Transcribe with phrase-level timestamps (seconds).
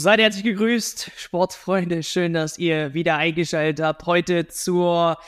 [0.00, 2.04] Seid herzlich gegrüßt, Sportfreunde.
[2.04, 4.06] Schön, dass ihr wieder eingeschaltet habt.
[4.06, 5.18] Heute zur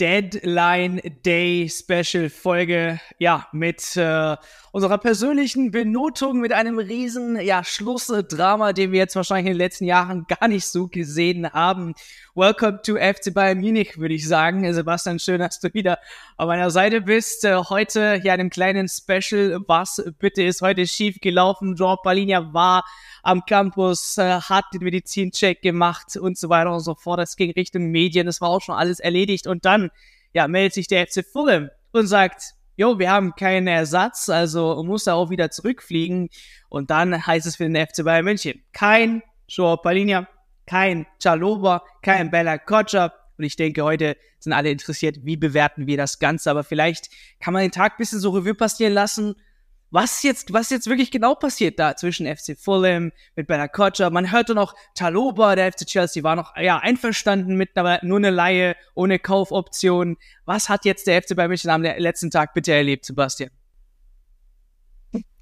[0.00, 3.00] Deadline Day Special Folge.
[3.20, 4.36] Ja, mit äh,
[4.76, 9.86] unserer persönlichen Benotung, mit einem riesen, ja, Schlussdrama, den wir jetzt wahrscheinlich in den letzten
[9.86, 11.94] Jahren gar nicht so gesehen haben.
[12.34, 14.70] Welcome to FC Bayern Munich, würde ich sagen.
[14.74, 15.98] Sebastian, schön, dass du wieder
[16.36, 17.46] auf meiner Seite bist.
[17.46, 19.58] Äh, heute hier einem kleinen Special.
[19.66, 21.74] Was bitte ist heute schief gelaufen?
[21.74, 22.84] Jean Palinia war
[23.22, 27.18] am Campus, äh, hat den Medizincheck gemacht und so weiter und so fort.
[27.18, 29.46] Das ging Richtung Medien, das war auch schon alles erledigt.
[29.46, 29.88] Und dann,
[30.34, 35.06] ja, meldet sich der FC Fulham und sagt, jo, wir haben keinen Ersatz, also muss
[35.06, 36.28] er auch wieder zurückfliegen.
[36.68, 40.28] Und dann heißt es für den FC Bayern München, kein Joao Palinia,
[40.66, 43.12] kein Chaloba, kein Bella Kocha.
[43.38, 46.50] Und ich denke, heute sind alle interessiert, wie bewerten wir das Ganze.
[46.50, 47.08] Aber vielleicht
[47.40, 49.36] kann man den Tag ein bisschen so Revue passieren lassen
[49.90, 54.10] was jetzt, was jetzt wirklich genau passiert da zwischen FC Fulham mit Bella Kocha.
[54.10, 58.30] Man hörte noch Taloba, der FC Chelsea war noch, ja, einverstanden mit aber nur eine
[58.30, 60.16] Laie, ohne Kaufoption.
[60.44, 63.50] Was hat jetzt der FC Bayern München am letzten Tag bitte erlebt, Sebastian?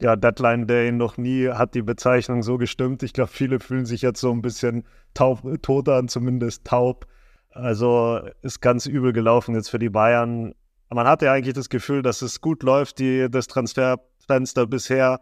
[0.01, 3.03] Ja, Deadline Day noch nie hat die Bezeichnung so gestimmt.
[3.03, 7.06] Ich glaube, viele fühlen sich jetzt so ein bisschen taub, tot an, zumindest taub.
[7.51, 10.55] Also ist ganz übel gelaufen jetzt für die Bayern.
[10.91, 15.20] Man hatte ja eigentlich das Gefühl, dass es gut läuft, die, das Transfer Fenster bisher.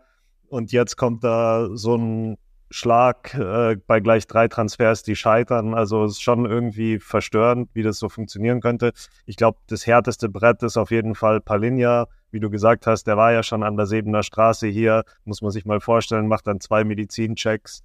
[0.49, 2.37] Und jetzt kommt da so ein
[2.73, 5.75] Schlag äh, bei gleich drei Transfers, die scheitern.
[5.75, 8.93] Also es ist schon irgendwie verstörend, wie das so funktionieren könnte.
[9.27, 12.07] Ich glaube, das härteste Brett ist auf jeden Fall Palinja.
[12.31, 15.05] Wie du gesagt hast, der war ja schon an der Sebener Straße hier.
[15.25, 17.83] Muss man sich mal vorstellen, macht dann zwei Medizinchecks,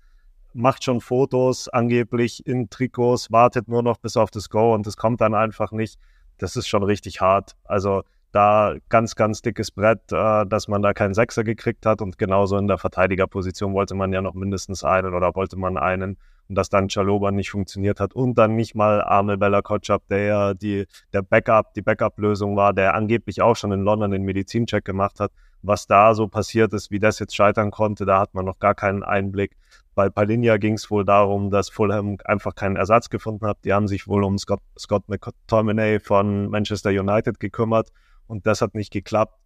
[0.53, 4.95] macht schon Fotos angeblich in Trikots, wartet nur noch bis auf das Go und das
[4.95, 5.99] kommt dann einfach nicht.
[6.37, 7.57] Das ist schon richtig hart.
[7.65, 12.01] Also da ganz, ganz dickes Brett, äh, dass man da keinen Sechser gekriegt hat.
[12.01, 16.17] Und genauso in der Verteidigerposition wollte man ja noch mindestens einen oder wollte man einen.
[16.49, 20.23] Und dass dann Chaloba nicht funktioniert hat und dann nicht mal Arme Bella Kotschap, der
[20.23, 24.85] ja die, der Backup, die Backup-Lösung war, der angeblich auch schon in London den Medizincheck
[24.85, 25.31] gemacht hat.
[25.61, 28.75] Was da so passiert ist, wie das jetzt scheitern konnte, da hat man noch gar
[28.75, 29.57] keinen Einblick.
[29.95, 33.57] Bei Palinja ging es wohl darum, dass Fulham einfach keinen Ersatz gefunden hat.
[33.65, 37.91] Die haben sich wohl um Scott, Scott McTominay von Manchester United gekümmert
[38.27, 39.39] und das hat nicht geklappt.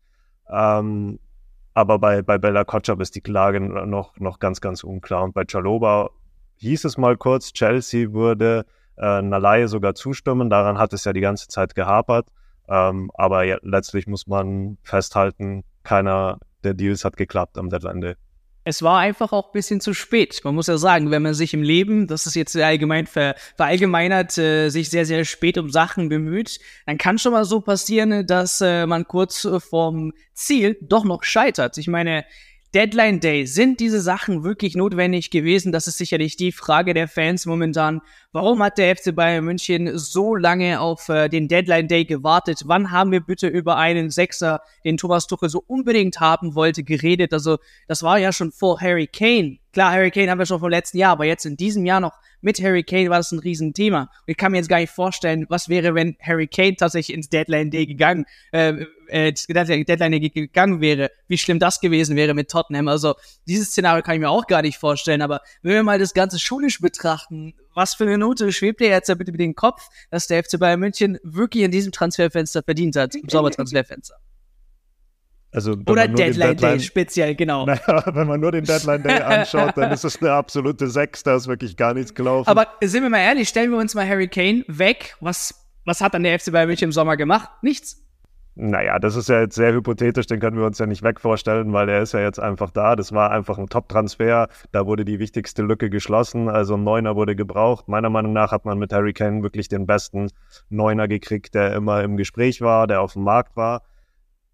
[0.50, 1.19] Ähm,
[1.74, 5.24] aber bei, bei Bella Kotschap ist die Lage noch, noch ganz, ganz unklar.
[5.24, 6.09] Und bei Chaloba
[6.58, 8.66] hieß es mal kurz, Chelsea würde
[8.97, 10.50] äh, Laie sogar zustimmen.
[10.50, 12.28] Daran hat es ja die ganze Zeit gehapert.
[12.68, 18.16] Ähm, aber ja, letztlich muss man festhalten, keiner der Deals hat geklappt am Deadline Day
[18.64, 20.42] es war einfach auch ein bisschen zu spät.
[20.44, 24.38] Man muss ja sagen, wenn man sich im Leben, das ist jetzt allgemein ver, verallgemeinert,
[24.38, 28.62] äh, sich sehr, sehr spät um Sachen bemüht, dann kann schon mal so passieren, dass
[28.62, 31.78] äh, man kurz vorm Ziel doch noch scheitert.
[31.78, 32.26] Ich meine,
[32.74, 35.74] Deadline Day, sind diese Sachen wirklich notwendig gewesen?
[35.74, 38.00] Das ist sicherlich die Frage der Fans momentan.
[38.32, 42.62] Warum hat der FC Bayern München so lange auf äh, den Deadline Day gewartet?
[42.64, 47.34] Wann haben wir bitte über einen Sechser, den Thomas Tuchel so unbedingt haben wollte, geredet?
[47.34, 47.58] Also,
[47.90, 49.58] das war ja schon vor Harry Kane.
[49.74, 52.14] Klar, Harry Kane haben wir schon vom letzten Jahr, aber jetzt in diesem Jahr noch
[52.40, 54.09] mit Harry Kane war das ein Riesenthema.
[54.26, 57.70] Ich kann mir jetzt gar nicht vorstellen, was wäre, wenn Harry Kane tatsächlich ins Deadline
[57.70, 62.88] Day gegangen, äh, äh, Deadline gegangen wäre, wie schlimm das gewesen wäre mit Tottenham.
[62.88, 63.16] Also
[63.48, 65.22] dieses Szenario kann ich mir auch gar nicht vorstellen.
[65.22, 69.10] Aber wenn wir mal das Ganze schulisch betrachten, was für eine Note schwebt dir jetzt
[69.10, 72.96] da bitte mit dem Kopf, dass der FC Bayern München wirklich in diesem Transferfenster verdient
[72.96, 74.16] hat, im Sommertransferfenster?
[75.54, 77.66] Also, Oder Deadline, Deadline, Day speziell, genau.
[77.68, 81.36] Naja, wenn man nur den Deadline Day anschaut, dann ist es eine absolute Sechs, da
[81.36, 82.48] ist wirklich gar nichts gelaufen.
[82.50, 85.18] Aber sind wir mal ehrlich, stellen wir uns mal Harry Kane weg.
[85.20, 87.50] Was, was hat dann der FC Bayern München im Sommer gemacht?
[87.62, 88.01] Nichts.
[88.64, 91.74] Naja, das ist ja jetzt sehr hypothetisch, den können wir uns ja nicht weg vorstellen,
[91.74, 92.96] weil der ist ja jetzt einfach da.
[92.96, 94.50] Das war einfach ein Top-Transfer.
[94.72, 96.48] Da wurde die wichtigste Lücke geschlossen.
[96.48, 97.88] Also ein Neuner wurde gebraucht.
[97.88, 100.30] Meiner Meinung nach hat man mit Harry Kane wirklich den besten
[100.70, 103.82] Neuner gekriegt, der immer im Gespräch war, der auf dem Markt war.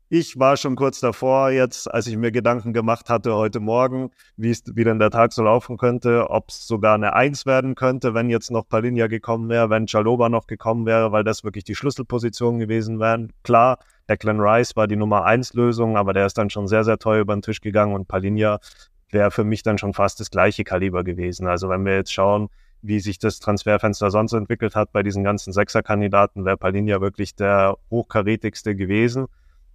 [0.07, 4.51] Ich war schon kurz davor, jetzt, als ich mir Gedanken gemacht hatte heute Morgen, wie
[4.51, 8.13] es, wie denn der Tag so laufen könnte, ob es sogar eine Eins werden könnte,
[8.13, 11.75] wenn jetzt noch Palinja gekommen wäre, wenn Chaloba noch gekommen wäre, weil das wirklich die
[11.75, 13.33] Schlüsselposition gewesen wären.
[13.43, 16.97] Klar, Declan Rice war die Nummer eins Lösung, aber der ist dann schon sehr, sehr
[16.97, 18.59] teuer über den Tisch gegangen und Palinja
[19.09, 21.47] wäre für mich dann schon fast das gleiche Kaliber gewesen.
[21.47, 22.49] Also wenn wir jetzt schauen,
[22.81, 27.77] wie sich das Transferfenster sonst entwickelt hat bei diesen ganzen Sechserkandidaten, wäre Palinja wirklich der
[27.89, 29.27] hochkarätigste gewesen.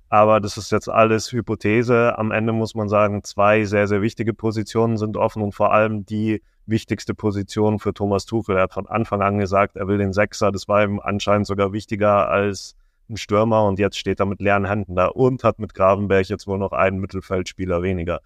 [0.09, 2.19] Aber das ist jetzt alles Hypothese.
[2.19, 6.05] Am Ende muss man sagen, zwei sehr, sehr wichtige Positionen sind offen und vor allem
[6.05, 8.57] die wichtigste Position für Thomas Tuchel.
[8.57, 10.53] Er hat von Anfang an gesagt, er will den Sechser.
[10.53, 12.77] Das war ihm anscheinend sogar wichtiger als
[13.13, 16.47] ein Stürmer und jetzt steht er mit leeren Händen da und hat mit Gravenberg jetzt
[16.49, 18.21] wohl noch einen Mittelfeldspieler weniger.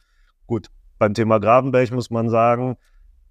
[0.47, 0.69] Gut,
[0.99, 2.77] beim Thema Gravenberg muss man sagen,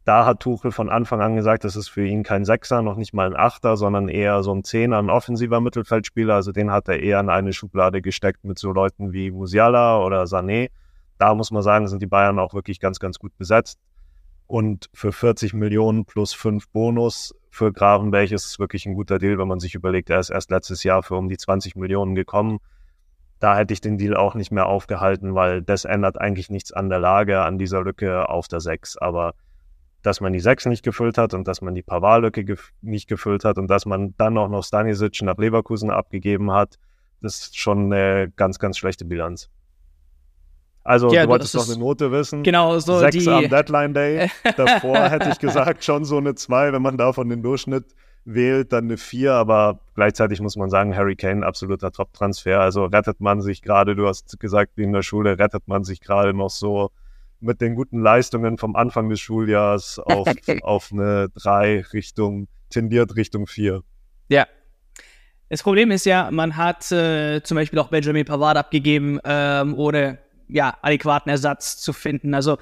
[0.06, 3.12] Da hat Tuchel von Anfang an gesagt, das ist für ihn kein Sechser, noch nicht
[3.16, 6.36] mal ein Achter, sondern eher so ein Zehner, ein offensiver Mittelfeldspieler.
[6.36, 10.26] Also den hat er eher in eine Schublade gesteckt mit so Leuten wie Musiala oder
[10.26, 10.70] Sané.
[11.18, 13.80] Da muss man sagen, sind die Bayern auch wirklich ganz, ganz gut besetzt.
[14.48, 19.38] Und für 40 Millionen plus 5 Bonus für Gravenberg ist es wirklich ein guter Deal,
[19.38, 22.60] wenn man sich überlegt, er ist erst letztes Jahr für um die 20 Millionen gekommen.
[23.40, 26.90] Da hätte ich den Deal auch nicht mehr aufgehalten, weil das ändert eigentlich nichts an
[26.90, 28.98] der Lage, an dieser Lücke auf der 6.
[28.98, 29.34] Aber
[30.02, 33.44] dass man die 6 nicht gefüllt hat und dass man die Pavard-Lücke gef nicht gefüllt
[33.44, 36.78] hat und dass man dann auch noch Stanisic nach Leverkusen abgegeben hat,
[37.22, 39.50] das ist schon eine ganz, ganz schlechte Bilanz.
[40.86, 42.44] Also ja, du wolltest doch eine Note wissen.
[42.44, 43.28] Genau, so Sechs die...
[43.28, 44.30] am Deadline Day.
[44.56, 47.86] Davor hätte ich gesagt, schon so eine 2, wenn man davon den Durchschnitt
[48.24, 52.60] wählt, dann eine 4, aber gleichzeitig muss man sagen, Harry Kane, absoluter Top-Transfer.
[52.60, 56.02] Also rettet man sich gerade, du hast gesagt, wie in der Schule, rettet man sich
[56.02, 56.92] gerade noch so
[57.40, 60.28] mit den guten Leistungen vom Anfang des Schuljahrs auf,
[60.62, 63.82] auf eine 3 Richtung, tendiert Richtung 4.
[64.30, 64.46] Ja.
[65.50, 70.20] Das Problem ist ja, man hat äh, zum Beispiel auch Benjamin Pavard abgegeben, ähm, ohne
[70.48, 72.34] ja, adäquaten Ersatz zu finden.
[72.34, 72.58] Also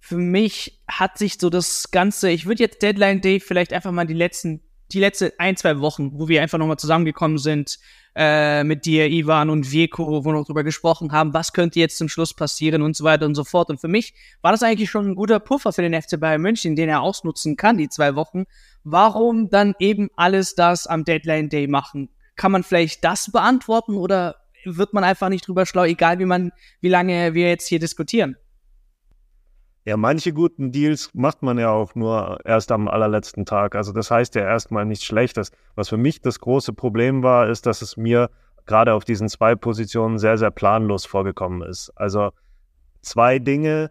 [0.00, 4.06] für mich hat sich so das Ganze, ich würde jetzt Deadline Day vielleicht einfach mal
[4.06, 4.60] die letzten,
[4.90, 7.78] die letzte ein, zwei Wochen, wo wir einfach nochmal zusammengekommen sind,
[8.14, 11.96] äh, mit dir, Ivan und Vieko, wo wir noch drüber gesprochen haben, was könnte jetzt
[11.96, 13.70] zum Schluss passieren und so weiter und so fort.
[13.70, 16.76] Und für mich war das eigentlich schon ein guter Puffer für den FC Bayern München,
[16.76, 18.44] den er ausnutzen kann, die zwei Wochen.
[18.84, 22.10] Warum dann eben alles das am Deadline Day machen?
[22.36, 26.52] Kann man vielleicht das beantworten oder wird man einfach nicht drüber schlau, egal wie man,
[26.80, 28.36] wie lange wir jetzt hier diskutieren.
[29.84, 33.74] Ja, manche guten Deals macht man ja auch nur erst am allerletzten Tag.
[33.74, 35.50] Also das heißt ja erstmal nichts Schlechtes.
[35.74, 38.30] Was für mich das große Problem war, ist, dass es mir
[38.64, 41.90] gerade auf diesen zwei Positionen sehr, sehr planlos vorgekommen ist.
[41.96, 42.30] Also
[43.00, 43.90] zwei Dinge,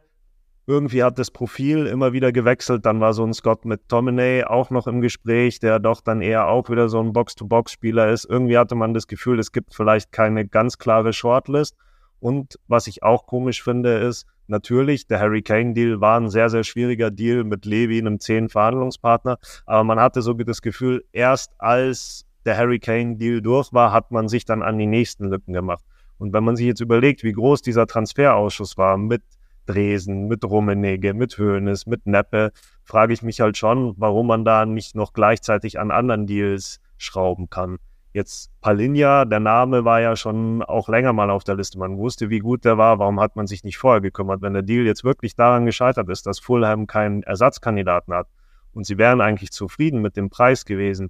[0.67, 2.85] irgendwie hat das Profil immer wieder gewechselt.
[2.85, 6.47] Dann war so ein Scott mit McTominay auch noch im Gespräch, der doch dann eher
[6.47, 8.25] auch wieder so ein Box-to-Box-Spieler ist.
[8.25, 11.75] Irgendwie hatte man das Gefühl, es gibt vielleicht keine ganz klare Shortlist.
[12.19, 16.63] Und was ich auch komisch finde, ist, natürlich, der Harry Kane-Deal war ein sehr, sehr
[16.63, 19.39] schwieriger Deal mit Levi, einem zehn Verhandlungspartner.
[19.65, 24.27] Aber man hatte so das Gefühl, erst als der Harry Kane-Deal durch war, hat man
[24.27, 25.83] sich dann an die nächsten Lücken gemacht.
[26.19, 29.23] Und wenn man sich jetzt überlegt, wie groß dieser Transferausschuss war mit
[29.65, 32.51] Dresen, mit Rummenigge, mit Hoeneß, mit Neppe,
[32.83, 37.49] frage ich mich halt schon, warum man da nicht noch gleichzeitig an anderen Deals schrauben
[37.49, 37.77] kann.
[38.13, 41.79] Jetzt Palinja, der Name war ja schon auch länger mal auf der Liste.
[41.79, 42.99] Man wusste, wie gut der war.
[42.99, 44.41] Warum hat man sich nicht vorher gekümmert?
[44.41, 48.27] Wenn der Deal jetzt wirklich daran gescheitert ist, dass Fulham keinen Ersatzkandidaten hat
[48.73, 51.09] und sie wären eigentlich zufrieden mit dem Preis gewesen,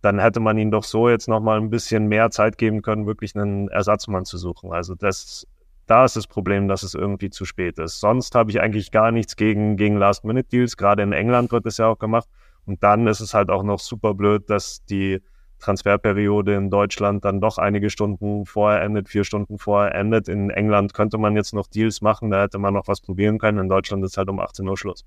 [0.00, 3.34] dann hätte man ihnen doch so jetzt nochmal ein bisschen mehr Zeit geben können, wirklich
[3.36, 4.72] einen Ersatzmann zu suchen.
[4.72, 5.46] Also das
[5.88, 7.98] da ist das Problem, dass es irgendwie zu spät ist.
[7.98, 10.76] Sonst habe ich eigentlich gar nichts gegen, gegen Last-Minute-Deals.
[10.76, 12.28] Gerade in England wird das ja auch gemacht.
[12.66, 15.22] Und dann ist es halt auch noch super blöd, dass die
[15.58, 20.28] Transferperiode in Deutschland dann doch einige Stunden vorher endet, vier Stunden vorher endet.
[20.28, 23.58] In England könnte man jetzt noch Deals machen, da hätte man noch was probieren können.
[23.58, 25.04] In Deutschland ist halt um 18 Uhr Schluss.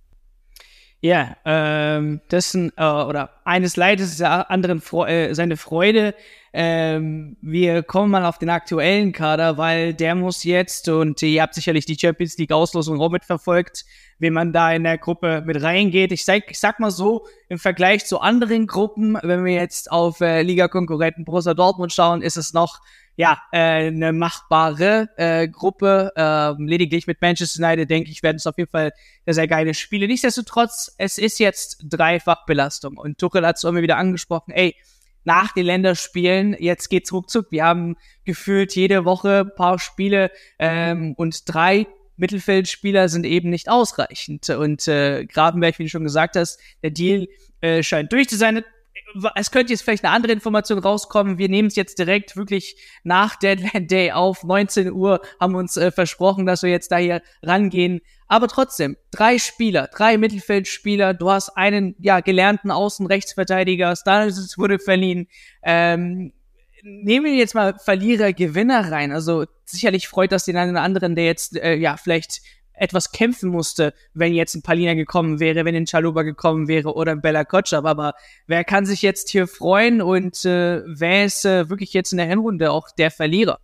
[1.03, 6.13] Ja, ähm, dessen äh, oder eines Leides ist der anderen Fre äh, seine Freude.
[6.53, 11.55] Ähm, wir kommen mal auf den aktuellen Kader, weil der muss jetzt und ihr habt
[11.55, 13.84] sicherlich die Champions League Auslosung auch mitverfolgt,
[14.20, 16.12] wie man da in der Gruppe mit reingeht.
[16.12, 20.22] Ich sag, ich sag mal so, im Vergleich zu anderen Gruppen, wenn wir jetzt auf
[20.22, 22.79] äh, Liga-Konkurrenten Borussia Dortmund schauen, ist es noch
[23.15, 26.12] ja, äh, eine machbare äh, Gruppe.
[26.15, 28.91] Äh, lediglich mit Manchester United, denke ich, werden es auf jeden Fall
[29.25, 30.08] sehr, sehr geile Spiele.
[30.08, 32.98] Nichtsdestotrotz, es ist jetzt Dreifachbelastung.
[32.98, 34.75] Und Tuchel hat es immer wieder angesprochen, ey,
[35.24, 37.51] nach den Länderspielen, jetzt geht's ruckzuck.
[37.51, 41.86] Wir haben gefühlt jede Woche paar Spiele ähm, und drei
[42.18, 44.50] Mittelfeldspieler sind eben nicht ausreichend.
[44.50, 47.27] Und äh, Gravenberg, wie du schon gesagt hast, der Deal
[47.62, 48.63] äh, scheint durch zu sein
[49.36, 51.38] es könnte jetzt vielleicht eine andere Information rauskommen.
[51.38, 54.43] Wir nehmen es jetzt direkt wirklich nach Deadline Day auf.
[54.43, 58.01] 19 Uhr haben uns äh, versprochen, dass wir jetzt da hier rangehen.
[58.27, 61.13] Aber trotzdem, drei Spieler, drei Mittelfeldspieler.
[61.13, 63.96] Du hast einen, ja, gelernten Außenrechtsverteidiger.
[63.96, 65.27] Stanisic wurde verliehen.
[65.63, 66.31] Ähm,
[66.84, 69.12] nehmen wir jetzt mal Verlierer, Gewinner rein.
[69.12, 72.41] Also sicherlich freut das den einen oder anderen, der jetzt, äh, ja, vielleicht
[72.74, 77.12] etwas kämpfen musste, wenn jetzt ein Palina gekommen wäre, wenn ein Chaluba gekommen wäre oder
[77.12, 77.86] ein Bella Kotschab.
[77.86, 78.13] Aber
[78.48, 82.28] wer kann sich jetzt hier freuen und äh, wer ist äh, wirklich jetzt in der
[82.28, 83.60] Hinrunde auch der Verlierer?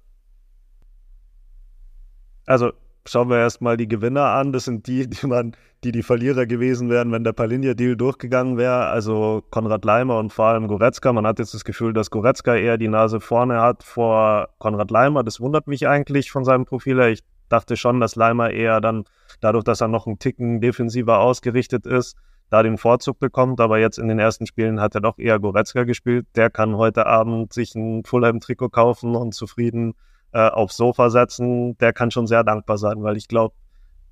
[2.45, 2.71] Also
[3.05, 4.53] schauen wir erstmal die Gewinner an.
[4.53, 8.87] Das sind die, die man, die die Verlierer gewesen wären, wenn der Palinja-Deal durchgegangen wäre.
[8.87, 11.11] Also Konrad Leimer und vor allem Goretzka.
[11.13, 15.23] Man hat jetzt das Gefühl, dass Goretzka eher die Nase vorne hat vor Konrad Leimer.
[15.23, 17.09] Das wundert mich eigentlich von seinem Profil her.
[17.09, 19.05] Ich dachte schon, dass Leimer eher dann,
[19.41, 22.17] dadurch, dass er noch einen Ticken defensiver ausgerichtet ist,
[22.49, 23.59] da den Vorzug bekommt.
[23.59, 26.25] Aber jetzt in den ersten Spielen hat er doch eher Goretzka gespielt.
[26.35, 29.93] Der kann heute Abend sich ein Fulham-Trikot kaufen und zufrieden
[30.31, 31.77] äh, aufs Sofa setzen.
[31.77, 33.55] Der kann schon sehr dankbar sein, weil ich glaube,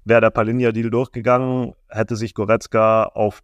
[0.06, 3.42] wäre der Palinja-Deal durchgegangen, hätte sich Goretzka auf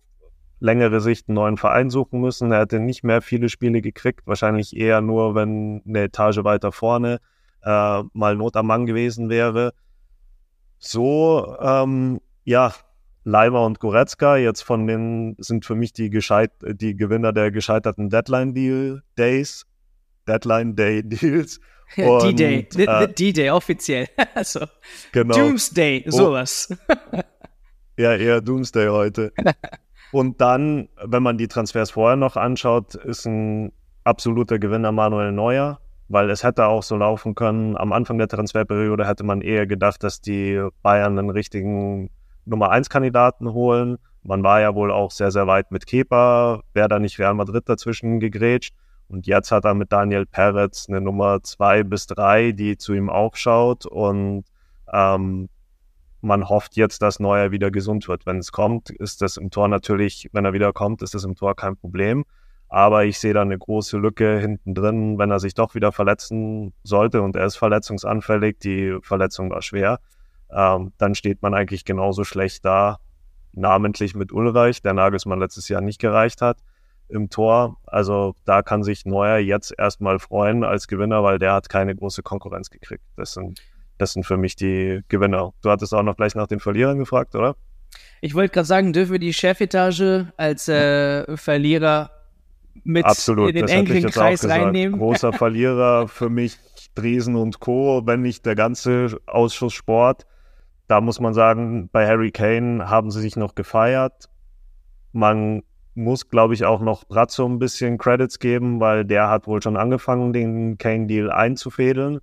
[0.60, 2.52] längere Sicht einen neuen Verein suchen müssen.
[2.52, 7.20] Er hätte nicht mehr viele Spiele gekriegt, wahrscheinlich eher nur, wenn eine Etage weiter vorne
[7.64, 9.74] äh, mal Not am Mann gewesen wäre.
[10.80, 12.74] So, ähm, ja,
[13.24, 18.10] Leimer und Goretzka jetzt von den sind für mich die, gescheit, die Gewinner der gescheiterten
[18.10, 19.66] Deadline Deal Days,
[20.28, 21.60] Deadline Day Deals.
[21.98, 24.08] D-Day, äh, D-Day offiziell.
[24.34, 24.66] also,
[25.12, 25.36] genau.
[25.36, 26.12] Doomsday, oh.
[26.12, 26.74] sowas.
[27.98, 29.34] ja, eher Doomsday heute.
[30.14, 33.74] Und dann, wenn man die Transfers vorher noch anschaut, ist ein
[34.06, 37.78] absoluter Gewinner Manuel Neuer, weil es hätte auch so laufen können.
[37.78, 42.10] Am Anfang der Transferperiode hätte man eher gedacht, dass die Bayern einen richtigen
[42.46, 43.98] Nummer 1 Kandidaten holen.
[44.24, 47.68] Man war ja wohl auch sehr, sehr weit mit Kepa, wäre da nicht Real Madrid
[47.68, 48.76] dazwischen gegrätscht.
[49.08, 53.10] Und jetzt hat er mit Daniel Peretz eine Nummer 2 bis 3, die zu ihm
[53.10, 53.86] aufschaut.
[53.86, 54.46] Und
[54.92, 55.50] ähm,
[56.22, 58.26] man hofft jetzt, dass Neuer wieder gesund wird.
[58.26, 61.36] Wenn es kommt, ist das im Tor natürlich, wenn er wieder kommt, ist das im
[61.36, 62.26] Tor kein Problem.
[62.72, 66.72] Aber ich sehe da eine große Lücke hinten drin, wenn er sich doch wieder verletzen
[66.84, 70.00] sollte und er ist verletzungsanfällig, die Verletzung war schwer,
[70.50, 73.00] ähm, dann steht man eigentlich genauso schlecht da,
[73.52, 76.60] namentlich mit Ulreich, der Nagelsmann letztes Jahr nicht gereicht hat
[77.10, 77.76] im Tor.
[77.86, 82.24] Also da kann sich Neuer jetzt erstmal freuen als Gewinner, weil der hat keine große
[82.24, 83.04] Konkurrenz gekriegt.
[83.18, 83.62] Das sind
[83.98, 85.54] das sind für mich die Gewinner.
[85.62, 87.58] Du hattest auch noch gleich nach den Verlierern gefragt, oder?
[88.22, 92.10] Ich wollte gerade sagen, dürfen wir die Chefetage als äh, Verlierer
[92.84, 95.00] mit Absolut, in den engeren Kreis reinnehmen?
[95.00, 96.58] Großer Verlierer für mich
[96.96, 100.26] Dresen und Co., wenn nicht der ganze Ausschuss Sport.
[100.88, 104.30] Da muss man sagen, bei Harry Kane haben sie sich noch gefeiert.
[105.14, 105.64] Man
[105.96, 109.78] muss, glaube ich, auch noch Brazzo ein bisschen Credits geben, weil der hat wohl schon
[109.78, 112.20] angefangen, den Kane-Deal einzufädeln.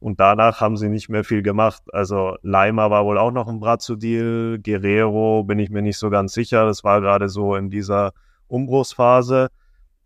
[0.00, 1.82] Und danach haben sie nicht mehr viel gemacht.
[1.92, 4.58] Also Leimer war wohl auch noch ein Brazzo-Deal.
[4.60, 6.66] Guerrero bin ich mir nicht so ganz sicher.
[6.66, 8.12] Das war gerade so in dieser
[8.46, 9.48] Umbruchsphase.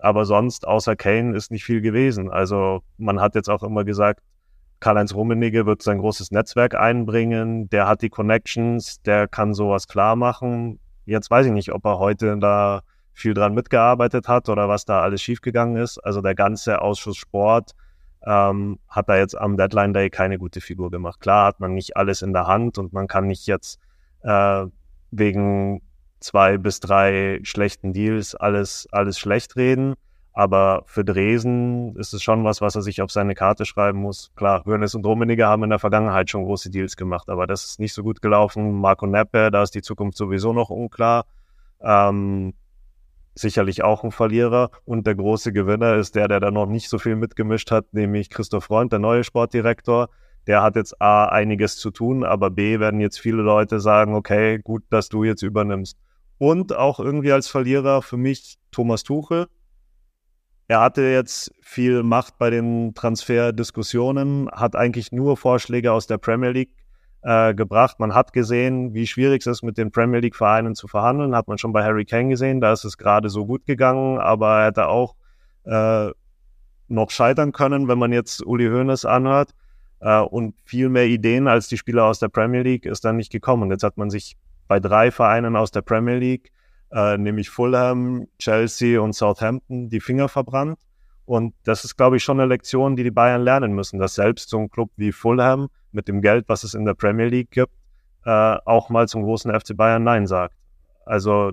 [0.02, 2.28] Aber sonst, außer Kane, ist nicht viel gewesen.
[2.30, 4.21] Also man hat jetzt auch immer gesagt,
[4.80, 7.71] Karl-Heinz Rummenigge wird sein großes Netzwerk einbringen.
[7.71, 10.80] Der hat die Connections, der kann sowas klar machen.
[11.06, 12.82] Jetzt weiß ich nicht, ob er heute da
[13.12, 15.99] viel dran mitgearbeitet hat oder was da alles schiefgegangen ist.
[15.99, 17.73] Also der ganze Ausschuss Sport
[18.26, 21.21] ähm, hat da jetzt am Deadline Day keine gute Figur gemacht.
[21.21, 23.78] Klar hat man nicht alles in der Hand und man kann nicht jetzt
[24.23, 24.66] äh,
[25.12, 25.80] wegen
[26.23, 29.95] zwei bis drei schlechten Deals alles, alles schlecht reden.
[30.35, 34.33] Aber für Dresen ist es schon was, was er sich auf seine Karte schreiben muss.
[34.35, 37.81] Klar, Hörnes und Rummenigge haben in der Vergangenheit schon große Deals gemacht, aber das ist
[37.81, 38.81] nicht so gut gelaufen.
[38.81, 41.26] Marco Neppe, da ist die Zukunft sowieso noch unklar.
[41.83, 42.55] Ähm,
[43.35, 44.71] sicherlich auch ein Verlierer.
[44.87, 48.31] Und der große Gewinner ist der, der da noch nicht so viel mitgemischt hat, nämlich
[48.31, 50.09] Christoph Freund, der neue Sportdirektor.
[50.47, 54.59] Der hat jetzt A, einiges zu tun, aber B, werden jetzt viele Leute sagen, okay,
[54.59, 55.99] gut, dass du jetzt übernimmst.
[56.42, 59.46] Und auch irgendwie als Verlierer für mich Thomas Tuchel.
[60.66, 66.50] Er hatte jetzt viel Macht bei den Transferdiskussionen, hat eigentlich nur Vorschläge aus der Premier
[66.50, 66.75] League
[67.22, 68.00] äh, gebracht.
[68.00, 71.37] Man hat gesehen, wie schwierig es ist, mit den Premier League-Vereinen zu verhandeln.
[71.37, 72.61] Hat man schon bei Harry Kane gesehen.
[72.61, 75.14] Da ist es gerade so gut gegangen, aber er hätte auch
[75.62, 76.11] äh,
[76.88, 79.52] noch scheitern können, wenn man jetzt Uli Hoeneß anhört.
[80.00, 83.30] Äh, und viel mehr Ideen als die Spieler aus der Premier League ist dann nicht
[83.30, 83.70] gekommen.
[83.70, 84.37] Jetzt hat man sich
[84.69, 86.52] bei drei Vereinen aus der Premier League,
[86.92, 90.78] äh, nämlich Fulham, Chelsea und Southampton, die Finger verbrannt.
[91.25, 94.49] Und das ist, glaube ich, schon eine Lektion, die die Bayern lernen müssen, dass selbst
[94.49, 97.73] so ein Club wie Fulham mit dem Geld, was es in der Premier League gibt,
[98.25, 98.31] äh,
[98.64, 100.54] auch mal zum großen FC Bayern Nein sagt.
[101.07, 101.52] Also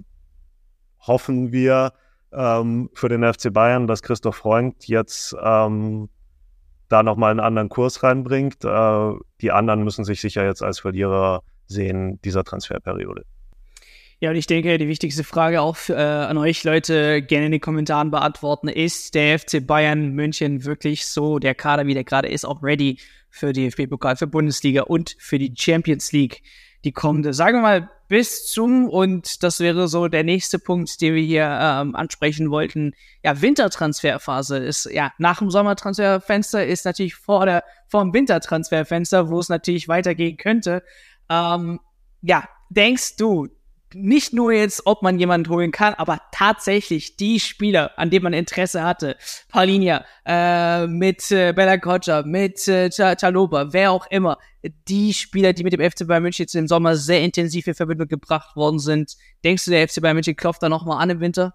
[0.99, 1.93] hoffen wir
[2.31, 6.09] ähm, für den FC Bayern, dass Christoph Freund jetzt ähm,
[6.89, 8.63] da nochmal einen anderen Kurs reinbringt.
[8.65, 13.25] Äh, die anderen müssen sich sicher jetzt als Verlierer sehen dieser Transferperiode.
[14.21, 17.61] Ja, und ich denke, die wichtigste Frage auch äh, an euch Leute gerne in den
[17.61, 22.43] Kommentaren beantworten, ist der FC Bayern München wirklich so, der Kader, wie der gerade ist,
[22.43, 22.99] auch ready
[23.29, 26.41] für DFB-Pokal, für Bundesliga und für die Champions League,
[26.83, 27.33] die kommende.
[27.33, 31.45] Sagen wir mal bis zum, und das wäre so der nächste Punkt, den wir hier
[31.61, 38.01] ähm, ansprechen wollten, ja, Wintertransferphase ist, ja, nach dem Sommertransferfenster ist natürlich vor der, vor
[38.01, 40.83] dem Wintertransferfenster, wo es natürlich weitergehen könnte.
[41.29, 41.79] Ähm,
[42.21, 43.47] ja, denkst du,
[43.93, 48.33] nicht nur jetzt, ob man jemanden holen kann, aber tatsächlich die Spieler, an denen man
[48.33, 49.15] Interesse hatte,
[49.49, 54.37] Paulinia, äh, mit äh, Bella Kocha, mit äh, Chaloba, wer auch immer,
[54.87, 58.07] die Spieler, die mit dem FC Bayern München jetzt im Sommer sehr intensiv in Verbindung
[58.07, 59.15] gebracht worden sind.
[59.43, 61.53] Denkst du, der FC Bayern München klopft da nochmal an im Winter?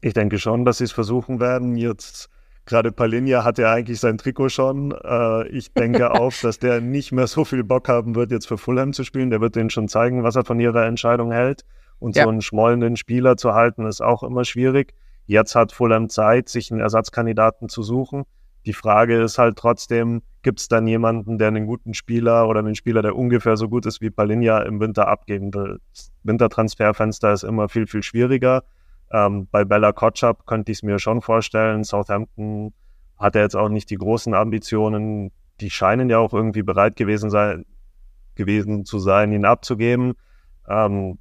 [0.00, 1.76] Ich denke schon, dass sie es versuchen werden.
[1.76, 2.28] Jetzt
[2.66, 4.92] gerade Palinja hat ja eigentlich sein Trikot schon.
[4.92, 8.58] Äh, ich denke auch, dass der nicht mehr so viel Bock haben wird, jetzt für
[8.58, 9.30] Fulham zu spielen.
[9.30, 11.64] Der wird denen schon zeigen, was er von ihrer Entscheidung hält.
[11.98, 12.24] Und ja.
[12.24, 14.94] so einen schmollenden Spieler zu halten, ist auch immer schwierig.
[15.26, 18.24] Jetzt hat Fulham Zeit, sich einen Ersatzkandidaten zu suchen.
[18.66, 22.74] Die Frage ist halt trotzdem, gibt es dann jemanden, der einen guten Spieler oder einen
[22.74, 25.78] Spieler, der ungefähr so gut ist wie Palinja im Winter abgeben will?
[25.92, 28.62] Das Wintertransferfenster ist immer viel, viel schwieriger.
[29.12, 31.84] Ähm, bei Bella Kotschap könnte ich es mir schon vorstellen.
[31.84, 32.72] Southampton
[33.18, 35.30] hat er jetzt auch nicht die großen Ambitionen.
[35.60, 37.66] Die scheinen ja auch irgendwie bereit gewesen, sein,
[38.34, 40.14] gewesen zu sein, ihn abzugeben.
[40.68, 41.18] Ähm,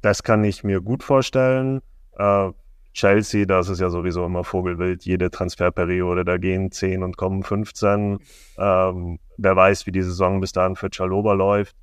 [0.00, 1.82] das kann ich mir gut vorstellen.
[2.16, 2.50] Äh,
[2.94, 8.20] Chelsea, das ist ja sowieso immer Vogelwild, jede Transferperiode, da gehen 10 und kommen 15.
[8.56, 11.76] Ähm, wer weiß, wie die Saison bis dahin für Chaloba läuft.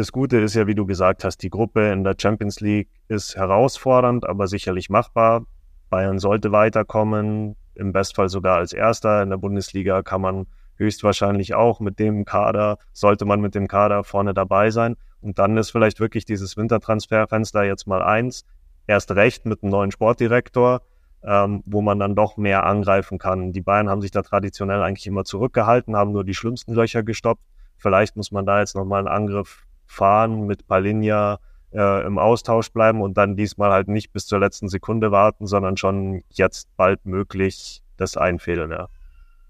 [0.00, 3.36] Das Gute ist ja, wie du gesagt hast, die Gruppe in der Champions League ist
[3.36, 5.44] herausfordernd, aber sicherlich machbar.
[5.90, 9.22] Bayern sollte weiterkommen, im Bestfall sogar als Erster.
[9.22, 14.02] In der Bundesliga kann man höchstwahrscheinlich auch mit dem Kader, sollte man mit dem Kader
[14.02, 14.96] vorne dabei sein.
[15.20, 18.46] Und dann ist vielleicht wirklich dieses Wintertransferfenster jetzt mal eins.
[18.86, 20.80] Erst recht mit einem neuen Sportdirektor,
[21.22, 23.52] ähm, wo man dann doch mehr angreifen kann.
[23.52, 27.42] Die Bayern haben sich da traditionell eigentlich immer zurückgehalten, haben nur die schlimmsten Löcher gestoppt.
[27.76, 31.40] Vielleicht muss man da jetzt nochmal einen Angriff fahren, mit Palinja
[31.72, 35.76] äh, im Austausch bleiben und dann diesmal halt nicht bis zur letzten Sekunde warten, sondern
[35.76, 38.88] schon jetzt bald möglich das einfädeln, ja.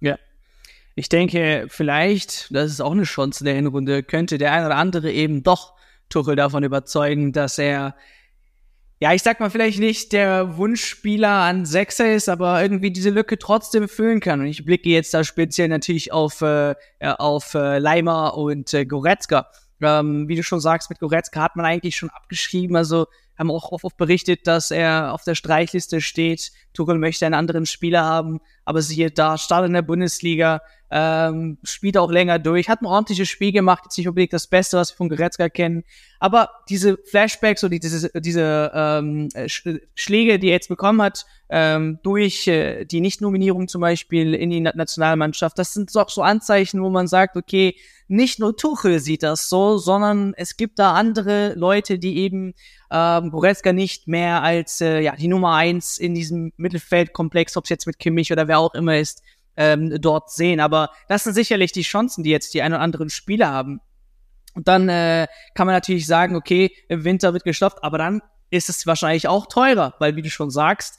[0.00, 0.16] Ja.
[0.96, 5.12] Ich denke, vielleicht, das ist auch eine Chance der Hinrunde, könnte der ein oder andere
[5.12, 5.74] eben doch
[6.08, 7.94] Tuchel davon überzeugen, dass er
[9.02, 13.38] ja, ich sag mal, vielleicht nicht der Wunschspieler an Sechser ist, aber irgendwie diese Lücke
[13.38, 14.40] trotzdem füllen kann.
[14.40, 19.48] Und ich blicke jetzt da speziell natürlich auf, äh, auf äh, Leimer und äh, Goretzka.
[19.82, 22.76] Ähm, wie du schon sagst, mit Goretzka hat man eigentlich schon abgeschrieben.
[22.76, 23.06] Also
[23.40, 26.52] haben auch oft berichtet, dass er auf der Streichliste steht.
[26.74, 31.96] Tuchel möchte einen anderen Spieler haben, aber siehe da, Start in der Bundesliga, ähm, spielt
[31.96, 34.96] auch länger durch, hat ein ordentliches Spiel gemacht, jetzt nicht unbedingt das Beste, was wir
[34.96, 35.84] von Goretzka kennen,
[36.18, 39.28] aber diese Flashbacks oder diese, diese ähm,
[39.94, 44.60] Schläge, die er jetzt bekommen hat, ähm, durch äh, die Nicht-Nominierung zum Beispiel in die
[44.60, 47.76] Nationalmannschaft, das sind doch so Anzeichen, wo man sagt, okay,
[48.08, 52.54] nicht nur Tuchel sieht das so, sondern es gibt da andere Leute, die eben
[52.90, 57.70] ähm, Goretzka nicht mehr als äh, ja die Nummer eins in diesem Mittelfeldkomplex, ob es
[57.70, 59.22] jetzt mit Kimmich oder wer auch immer ist,
[59.56, 60.60] ähm, dort sehen.
[60.60, 63.80] Aber das sind sicherlich die Chancen, die jetzt die ein oder anderen Spieler haben.
[64.54, 68.68] Und dann äh, kann man natürlich sagen, okay, im Winter wird gestopft, aber dann ist
[68.68, 70.98] es wahrscheinlich auch teurer, weil wie du schon sagst,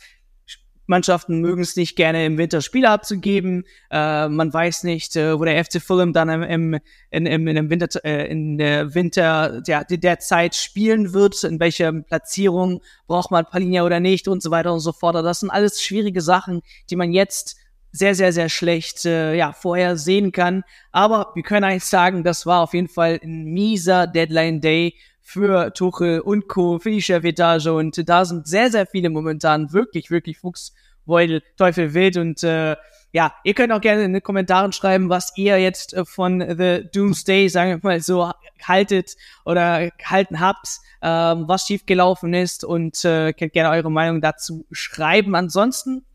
[0.86, 3.66] Mannschaften mögen es nicht gerne im Winter Spiele abzugeben.
[3.90, 7.88] Äh, man weiß nicht, äh, wo der FC Fulham dann im, im, im, im Winter,
[8.04, 13.84] äh, in der Winter der, der Zeit spielen wird, in welcher Platzierung braucht man Palinia
[13.84, 15.16] oder nicht und so weiter und so fort.
[15.16, 17.58] Das sind alles schwierige Sachen, die man jetzt
[17.92, 20.64] sehr, sehr, sehr schlecht äh, ja, vorher sehen kann.
[20.92, 24.96] Aber wir können eigentlich sagen, das war auf jeden Fall ein mieser Deadline Day
[25.32, 30.12] für Tuchel und Co., für die Chefetage und da sind sehr, sehr viele momentan wirklich,
[30.12, 32.76] wirklich Fuchsbeutel, Teufel wild und äh,
[33.14, 36.90] ja, ihr könnt auch gerne in den Kommentaren schreiben, was ihr jetzt äh, von The
[36.94, 39.16] Doomsday, sagen wir mal so, haltet
[39.46, 40.68] oder halten habt,
[41.02, 45.36] ähm, was schiefgelaufen ist und äh, könnt gerne eure Meinung dazu schreiben.
[45.36, 46.06] Ansonsten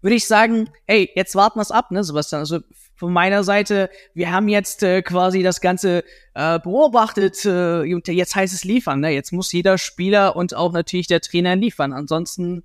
[0.00, 2.40] würde ich sagen, hey, jetzt warten wir es ab, ne, Sebastian.
[2.40, 2.60] Also
[3.02, 8.36] von meiner Seite, wir haben jetzt äh, quasi das Ganze äh, beobachtet äh, und jetzt
[8.36, 9.00] heißt es liefern.
[9.00, 9.10] Ne?
[9.10, 11.92] Jetzt muss jeder Spieler und auch natürlich der Trainer liefern.
[11.92, 12.62] Ansonsten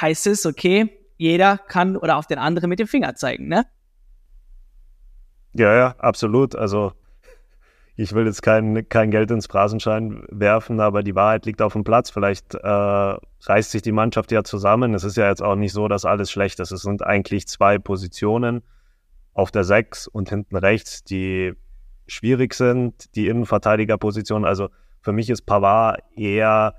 [0.00, 3.66] heißt es, okay, jeder kann oder auf den anderen mit dem Finger zeigen, ne?
[5.54, 6.54] Ja, ja, absolut.
[6.54, 6.92] Also
[7.96, 11.82] ich will jetzt kein, kein Geld ins Phrasenschein werfen, aber die Wahrheit liegt auf dem
[11.82, 12.10] Platz.
[12.10, 14.94] Vielleicht äh, reißt sich die Mannschaft ja zusammen.
[14.94, 16.70] Es ist ja jetzt auch nicht so, dass alles schlecht ist.
[16.70, 18.62] Es sind eigentlich zwei Positionen
[19.38, 21.52] auf der 6 und hinten rechts, die
[22.08, 24.44] schwierig sind, die Innenverteidigerposition.
[24.44, 24.68] Also
[25.00, 26.74] für mich ist Pavard eher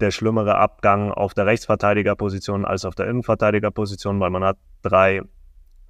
[0.00, 5.20] der schlimmere Abgang auf der Rechtsverteidigerposition als auf der Innenverteidigerposition, weil man hat drei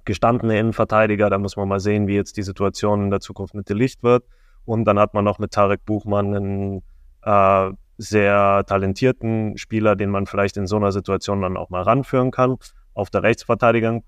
[0.03, 1.29] gestandene Innenverteidiger.
[1.29, 4.25] Da muss man mal sehen, wie jetzt die Situation in der Zukunft mit Licht wird.
[4.65, 6.83] Und dann hat man noch mit Tarek Buchmann einen
[7.21, 12.31] äh, sehr talentierten Spieler, den man vielleicht in so einer Situation dann auch mal ranführen
[12.31, 12.57] kann.
[12.93, 14.01] Auf der Rechtsverteidiger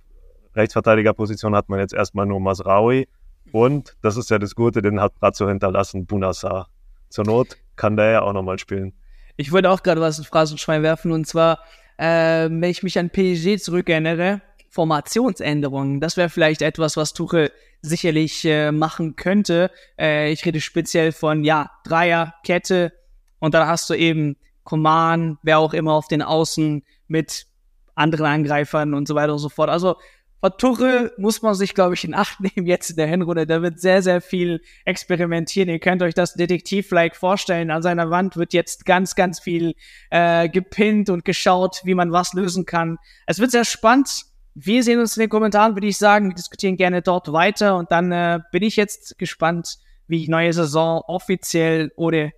[0.56, 3.08] Rechtsverteidigerposition hat man jetzt erstmal nur Masraoui.
[3.52, 6.70] Und, das ist ja das Gute, den hat Brazzo hinterlassen, Bunassar.
[7.10, 8.94] Zur Not kann der ja auch nochmal spielen.
[9.38, 11.60] Ich wollte auch gerade was in Phrasenschwein werfen und zwar,
[11.98, 16.00] äh, wenn ich mich an PSG zurückerinnere, Formationsänderungen.
[16.00, 17.52] Das wäre vielleicht etwas, was Tuchel
[17.84, 19.70] sicherlich äh, machen könnte.
[20.00, 22.92] Äh, ich rede speziell von, ja, Dreierkette
[23.40, 27.46] und dann hast du eben Coman, wer auch immer auf den Außen mit
[27.94, 29.70] anderen Angreifern und so weiter und so fort.
[29.70, 29.98] Also
[30.44, 33.48] von Tuchel muss man sich, glaube ich, in Acht nehmen jetzt in der Hinrunde.
[33.48, 35.70] Da wird sehr, sehr viel experimentieren.
[35.70, 37.72] Ihr könnt euch das Detektiv-like vorstellen.
[37.72, 39.74] An seiner Wand wird jetzt ganz, ganz viel
[40.10, 42.98] äh, gepinnt und geschaut, wie man was lösen kann.
[43.26, 44.26] Es wird sehr spannend.
[44.54, 46.32] Wir sehen uns in den Kommentaren, würde ich sagen.
[46.32, 47.78] Wir diskutieren gerne dort weiter.
[47.78, 49.78] Und dann äh, bin ich jetzt gespannt,
[50.08, 52.32] wie die neue Saison offiziell oder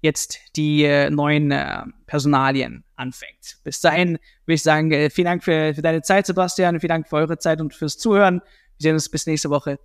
[0.00, 3.58] jetzt die äh, neuen äh, Personalien anfängt.
[3.64, 7.08] Bis dahin würde ich sagen, äh, vielen Dank für, für deine Zeit, Sebastian, vielen Dank
[7.08, 8.40] für eure Zeit und fürs Zuhören.
[8.78, 9.78] Wir sehen uns bis nächste Woche.